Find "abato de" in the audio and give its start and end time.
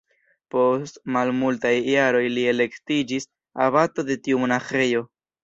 3.67-4.19